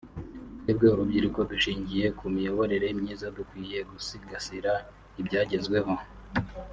twebwe 0.59 0.87
urubyiruko 0.93 1.39
dushingiye 1.51 2.05
ku 2.17 2.25
miyoborere 2.33 2.87
myiza 2.99 3.27
dukwiye 3.37 3.79
gusigasira 3.89 4.71
ibyagezweho 5.21 5.93